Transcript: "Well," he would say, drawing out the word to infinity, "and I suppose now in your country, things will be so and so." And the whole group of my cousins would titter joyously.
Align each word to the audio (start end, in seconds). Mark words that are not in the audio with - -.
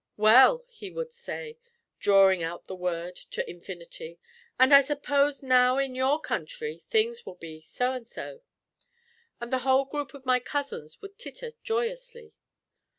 "Well," 0.17 0.65
he 0.67 0.89
would 0.89 1.13
say, 1.13 1.59
drawing 1.99 2.41
out 2.41 2.65
the 2.65 2.73
word 2.75 3.15
to 3.17 3.47
infinity, 3.47 4.17
"and 4.57 4.73
I 4.73 4.81
suppose 4.81 5.43
now 5.43 5.77
in 5.77 5.93
your 5.93 6.19
country, 6.19 6.81
things 6.89 7.23
will 7.23 7.35
be 7.35 7.61
so 7.61 7.91
and 7.91 8.07
so." 8.09 8.41
And 9.39 9.53
the 9.53 9.59
whole 9.59 9.85
group 9.85 10.15
of 10.15 10.25
my 10.25 10.39
cousins 10.39 11.03
would 11.03 11.19
titter 11.19 11.51
joyously. 11.61 12.33